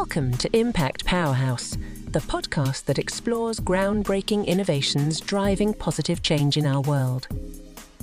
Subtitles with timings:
[0.00, 1.76] Welcome to Impact Powerhouse,
[2.12, 7.26] the podcast that explores groundbreaking innovations driving positive change in our world.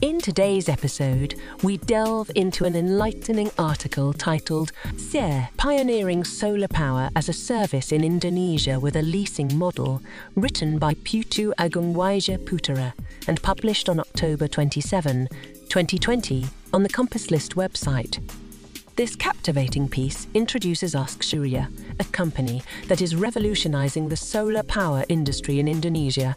[0.00, 7.28] In today's episode, we delve into an enlightening article titled SER Pioneering Solar Power as
[7.28, 10.02] a Service in Indonesia with a Leasing Model,
[10.34, 12.92] written by Putu Agung Waja Putera
[13.28, 15.28] and published on October 27,
[15.68, 18.18] 2020, on the Compass List website.
[18.96, 21.68] This captivating piece introduces Xurya,
[21.98, 26.36] a company that is revolutionizing the solar power industry in Indonesia.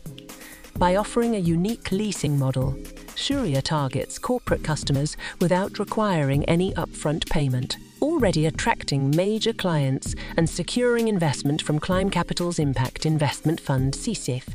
[0.76, 2.72] By offering a unique leasing model,
[3.16, 11.08] Xurya targets corporate customers without requiring any upfront payment, already attracting major clients and securing
[11.08, 14.48] investment from Clime Capital's impact investment fund SEACEF.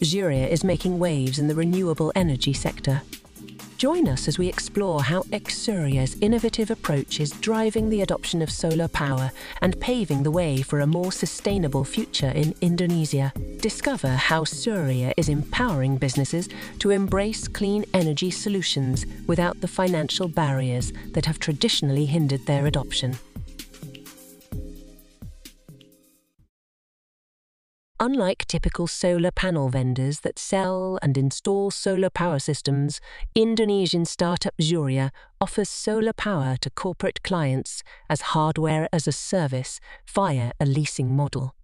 [0.00, 3.02] Xurya is making waves in the renewable energy sector.
[3.78, 8.88] Join us as we explore how Xurya's innovative approach is driving the adoption of solar
[8.88, 9.30] power
[9.62, 13.32] and paving the way for a more sustainable future in Indonesia.
[13.60, 16.48] Discover how Xurya is empowering businesses
[16.80, 23.16] to embrace clean energy solutions without the financial barriers that have traditionally hindered their adoption.
[28.00, 33.00] Unlike typical solar panel vendors that sell and install solar power systems,
[33.34, 35.10] Indonesian startup Xurya
[35.40, 41.56] offers solar power to corporate clients as hardware as a service via a leasing model.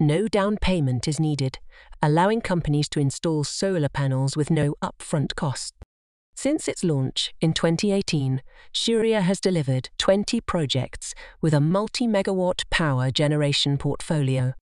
[0.00, 1.58] No down payment is needed,
[2.00, 5.74] allowing companies to install solar panels with no upfront cost.
[6.34, 8.40] Since its launch in 2018,
[8.72, 14.54] Xurya has delivered 20 projects with a multi megawatt power generation portfolio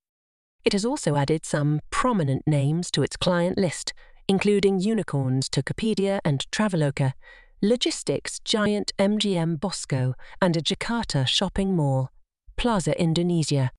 [0.64, 3.92] it has also added some prominent names to its client list,
[4.28, 7.12] including unicorns Tokopedia and Traveloka,
[7.60, 12.10] logistics giant MGM Bosco, and a Jakarta shopping mall,
[12.56, 13.70] Plaza Indonesia.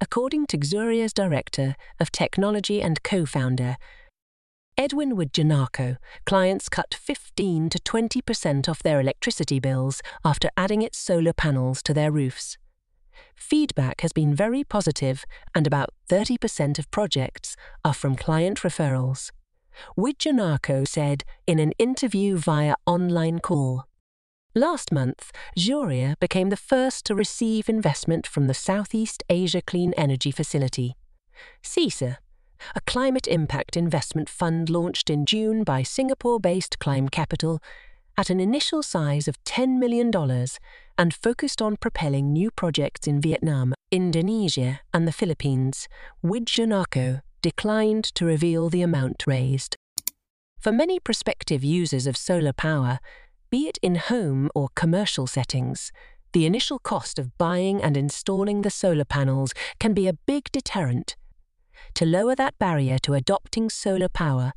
[0.00, 3.76] According to Xurya's director of technology and co founder,
[4.76, 11.32] Edwin Wijanarko, clients cut 15 to 20% off their electricity bills after adding its solar
[11.32, 12.58] panels to their roofs
[13.36, 15.24] feedback has been very positive,
[15.54, 19.30] and about 30% of projects are from client referrals.
[19.98, 23.84] Wijanarko said in an interview via online call.
[24.54, 30.30] Last month, Xurya became the first to receive investment from the Southeast Asia Clean Energy
[30.30, 30.94] Facility.
[31.62, 32.18] SEACEF,
[32.76, 37.60] a climate impact investment fund launched in June by Singapore based Clime Capital,
[38.16, 40.10] at an initial size of $10 million
[40.96, 45.88] and focused on propelling new projects in Vietnam, Indonesia, and the Philippines,
[46.24, 49.76] Wijanarko declined to reveal the amount raised.
[50.58, 53.00] For many prospective users of solar power,
[53.50, 55.92] be it in home or commercial settings,
[56.32, 61.16] the initial cost of buying and installing the solar panels can be a big deterrent.
[61.94, 64.52] To lower that barrier to adopting solar power,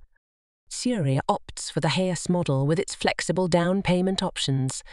[0.70, 4.84] Xurya opts for the HaaS model with its flexible down payment options.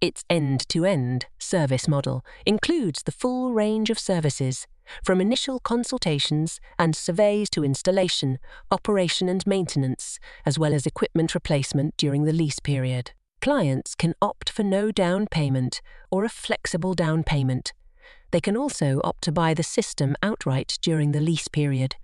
[0.00, 4.66] Its end to end service model includes the full range of services,
[5.02, 8.38] from initial consultations and surveys to installation,
[8.70, 13.12] operation, and maintenance, as well as equipment replacement during the lease period.
[13.40, 15.80] Clients can opt for no down payment
[16.10, 17.72] or a flexible down payment.
[18.32, 21.96] They can also opt to buy the system outright during the lease period.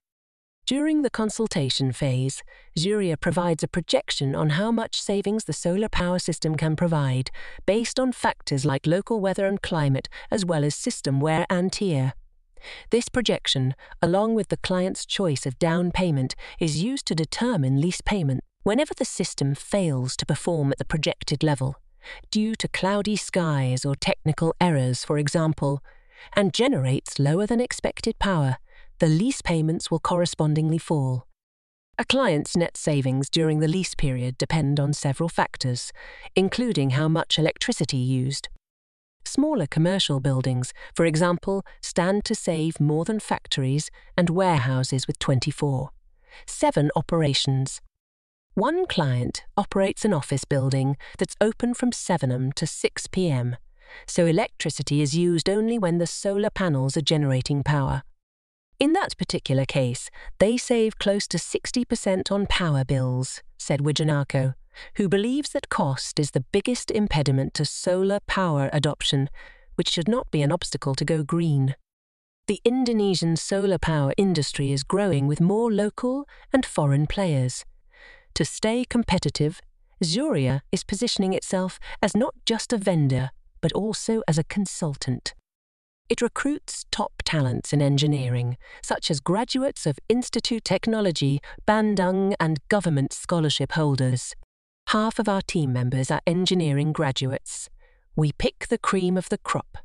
[0.65, 2.41] During the consultation phase,
[2.79, 7.33] Xurya provides a projection on how much savings the solar power system can provide,
[7.67, 12.15] based on factors like local weather and climate, as well as system wear and tear.
[12.91, 18.01] This projection, along with the client's choice of down payment, is used to determine lease
[18.01, 21.75] payment whenever the system fails to perform at the projected level,
[22.31, 25.83] due to cloudy skies or technical errors, for example,
[26.37, 28.59] and generates lower than expected power
[29.03, 31.27] the lease payments will correspondingly fall.
[31.99, 35.91] A client's net savings during the lease period depend on several factors,
[36.37, 38.49] including how much electricity used.
[39.25, 45.91] Smaller commercial buildings, for example, stand to save more than factories and warehouses with 24.
[46.47, 47.81] 7 operations.
[48.55, 53.57] One client operates an office building that's open from 7am to 6pm,
[54.07, 58.05] so electricity is used only when the solar panels are generating power.
[58.83, 64.55] In that particular case, they save close to 60% on power bills, said Wijanarko,
[64.97, 69.31] who believes that cost is the biggest impediment to solar power adoption,
[69.77, 71.77] which should not be an obstacle to go green.
[72.49, 77.65] The Indonesian solar power industry is growing with more local and foreign players.
[78.35, 79.61] To stay competitive,
[80.03, 83.31] Xurya is positioning itself as not just a vendor,
[83.61, 85.35] but also as a consultant.
[86.09, 93.15] It recruits top talents in engineering, such as graduates of Institute Technology, Bandung, and government
[93.15, 94.35] scholarship holders.
[94.89, 97.71] Half of our team members are engineering graduates.
[98.15, 99.79] We pick the cream of the crop.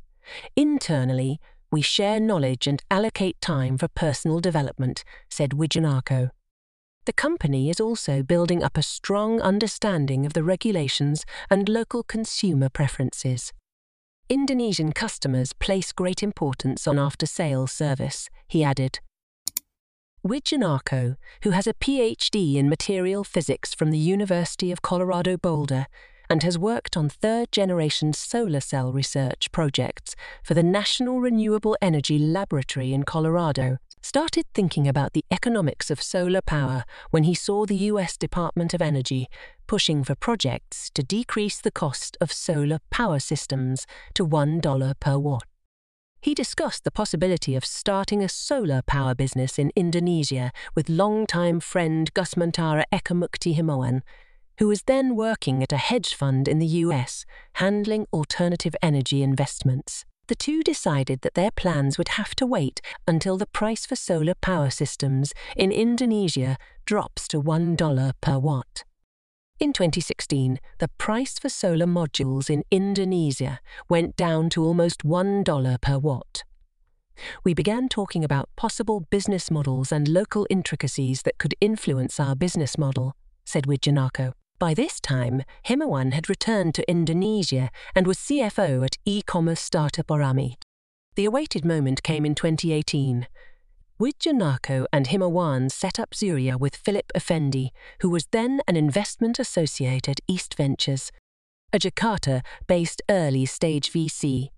[0.57, 1.39] Internally,
[1.71, 6.31] we share knowledge and allocate time for personal development, said Wijanarko.
[7.05, 12.67] The company is also building up a strong understanding of the regulations and local consumer
[12.67, 13.53] preferences.
[14.29, 18.99] Indonesian customers place great importance on after sales service, he added.
[20.27, 25.85] Wijanarko, who has a PhD in material physics from the University of Colorado Boulder
[26.29, 30.13] and has worked on third generation solar cell research projects
[30.43, 36.41] for the National Renewable Energy Laboratory in Colorado, started thinking about the economics of solar
[36.41, 39.27] power when he saw the US Department of Energy
[39.67, 45.43] pushing for projects to decrease the cost of solar power systems to $1 per watt.
[46.21, 52.13] He discussed the possibility of starting a solar power business in Indonesia with longtime friend
[52.13, 54.01] Gusmantara Ekamukti Himawan,
[54.57, 60.05] who was then working at a hedge fund in the US handling alternative energy investments.
[60.27, 64.35] The two decided that their plans would have to wait until the price for solar
[64.35, 68.83] power systems in Indonesia drops to $1 per watt.
[69.59, 73.59] In 2016, the price for solar modules in Indonesia
[73.89, 76.43] went down to almost $1 per watt.
[77.43, 82.77] We began talking about possible business models and local intricacies that could influence our business
[82.77, 83.15] model,
[83.45, 84.33] said Wijanarko.
[84.59, 90.55] By this time, Himawan had returned to Indonesia and was CFO at e-commerce startup Orami.
[91.15, 93.27] The awaited moment came in 2018
[93.99, 97.69] Wijanarko and Himawan set up Xurya with Philip Effendi,
[98.01, 101.11] who was then an investment associate at East Ventures,
[101.71, 104.49] a Jakarta based early stage VC.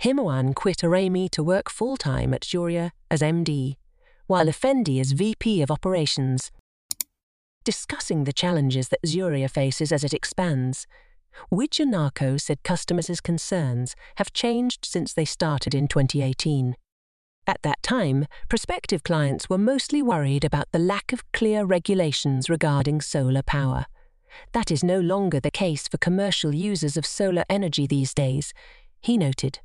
[0.00, 3.76] Himawan quit Orami to work full time at Xurya as MD,
[4.26, 6.50] while Effendi is VP of Operations.
[7.64, 10.86] Discussing the challenges that Xurya faces as it expands,
[11.52, 16.76] Wijanarko said customers' concerns have changed since they started in 2018.
[17.46, 23.00] At that time, prospective clients were mostly worried about the lack of clear regulations regarding
[23.00, 23.86] solar power.
[24.52, 28.52] That is no longer the case for commercial users of solar energy these days,
[29.00, 29.60] he noted.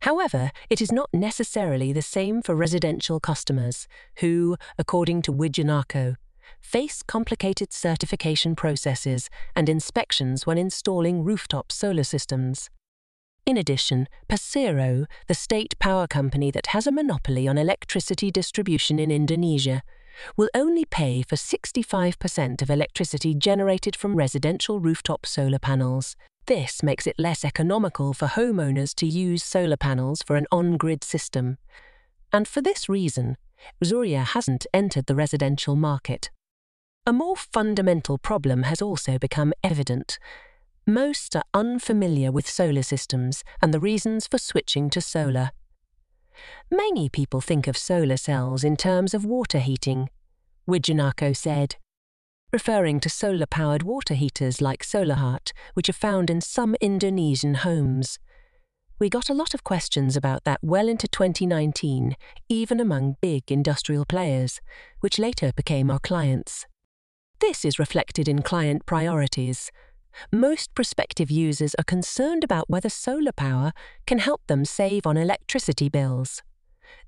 [0.00, 3.86] However, it is not necessarily the same for residential customers,
[4.16, 6.16] who, according to Wijanarko,
[6.60, 12.70] face complicated certification processes and inspections when installing rooftop solar systems.
[13.46, 19.10] In addition, Persero, the state power company that has a monopoly on electricity distribution in
[19.10, 19.82] Indonesia,
[20.36, 26.16] will only pay for 65% of electricity generated from residential rooftop solar panels.
[26.46, 31.02] This makes it less economical for homeowners to use solar panels for an on grid
[31.04, 31.58] system.
[32.32, 33.36] And for this reason,
[33.82, 36.30] Xurya hasn't entered the residential market.
[37.06, 40.18] A more fundamental problem has also become evident
[40.86, 45.50] most are unfamiliar with solar systems and the reasons for switching to solar.
[46.70, 50.10] Many people think of solar cells in terms of water heating,
[50.68, 51.76] Wijanarko said,
[52.52, 58.18] referring to solar powered water heaters like Solahart, which are found in some Indonesian homes.
[59.04, 62.16] We got a lot of questions about that well into 2019,
[62.48, 64.62] even among big industrial players,
[65.00, 66.64] which later became our clients.
[67.38, 69.70] This is reflected in client priorities
[70.32, 73.72] most prospective users are concerned about whether solar power
[74.06, 76.42] can help them save on electricity bills.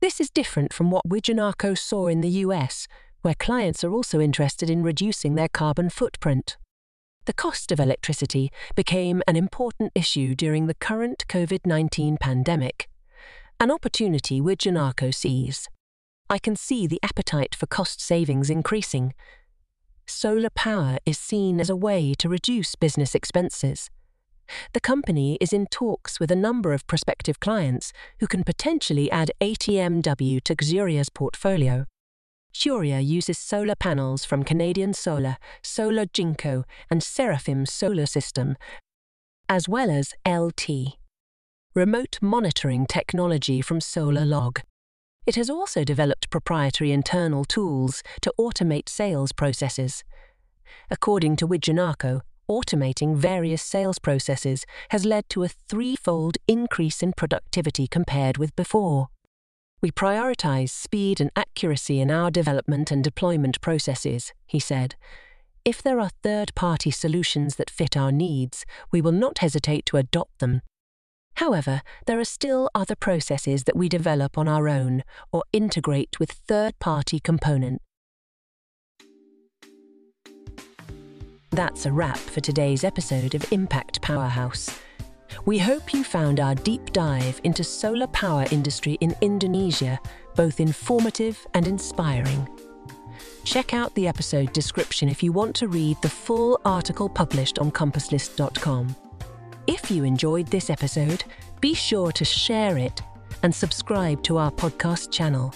[0.01, 2.87] This is different from what Wijanarko saw in the US,
[3.23, 6.59] where clients are also interested in reducing their carbon footprint.
[7.27, 12.89] The cost of electricity became an important issue during the current COVID 19 pandemic,
[13.59, 15.69] an opportunity Wijanarko sees.
[16.31, 19.13] I can see the appetite for cost savings increasing,
[20.07, 23.91] solar power is seen as a way to reduce business expenses.
[24.73, 29.33] The company is in talks with a number of prospective clients who can potentially add
[29.41, 31.87] ATMW to Xurya's portfolio.
[32.57, 38.57] Xurya uses solar panels from Canadian Solar, Solar Jinko, and Seraphim Solar System,
[39.47, 40.97] as well as LT.
[41.75, 44.63] Remote monitoring technology from Solar Log.
[45.27, 50.03] It has also developed proprietary internal tools to automate sales processes.
[50.91, 57.87] According to Wijanarko, automating various sales processes has led to a threefold increase in productivity
[57.87, 59.09] compared with before.
[59.83, 64.95] We prioritize speed and accuracy in our development and deployment processes, he said.
[65.65, 69.97] If there are third party solutions that fit our needs, we will not hesitate to
[69.97, 70.63] adopt them
[71.37, 75.03] However, there are still other processes that we develop on our own
[75.33, 77.85] or integrate with third party components.
[81.51, 84.79] That's a wrap for today's episode of Impact Powerhouse.
[85.45, 90.01] We hope you found our deep dive into solar power industry in Indonesia
[90.37, 92.49] both informative and inspiring.
[93.45, 97.71] Check out the episode description if you want to read the full article published on
[97.71, 98.95] compasslist.com.
[99.67, 101.25] If you enjoyed this episode,
[101.61, 103.03] be sure to share it
[103.43, 105.55] and subscribe to our podcast channel.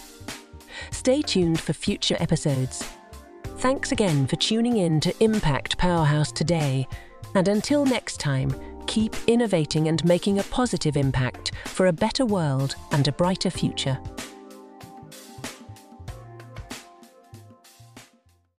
[0.90, 2.84] Stay tuned for future episodes.
[3.58, 6.88] Thanks again for tuning in to Impact Powerhouse today,
[7.34, 8.54] and until next time,
[8.90, 13.96] keep innovating and making a positive impact for a better world and a brighter future.